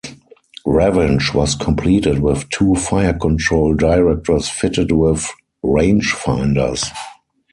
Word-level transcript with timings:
"Revenge" 0.65 1.31
was 1.35 1.53
completed 1.53 2.23
with 2.23 2.49
two 2.49 2.73
fire-control 2.73 3.75
directors 3.75 4.49
fitted 4.49 4.91
with 4.91 5.29
rangefinders. 5.63 6.87